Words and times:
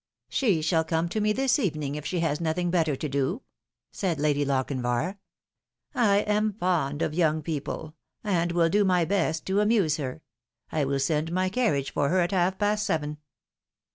"She 0.41 0.63
shall 0.63 0.83
come 0.83 1.09
to 1.09 1.21
me 1.21 1.31
this 1.31 1.59
evening, 1.59 1.93
if 1.93 2.07
she 2.07 2.21
has 2.21 2.41
nothing 2.41 2.71
better 2.71 2.95
to 2.95 3.07
do," 3.07 3.43
said 3.91 4.17
Lady 4.19 4.43
Lochinvar." 4.43 5.19
I 5.93 6.21
am 6.21 6.53
fond 6.53 7.03
of 7.03 7.13
young 7.13 7.43
people, 7.43 7.93
and 8.23 8.51
will 8.51 8.67
do 8.67 8.83
my 8.83 9.05
best 9.05 9.45
to 9.45 9.59
amuse 9.61 9.97
her. 9.97 10.23
I 10.71 10.85
will 10.85 10.97
send 10.97 11.31
my 11.31 11.49
carriage 11.49 11.91
for 11.93 12.09
her 12.09 12.19
at 12.19 12.31
half 12.31 12.57
past 12.57 12.83
seven." 12.83 13.19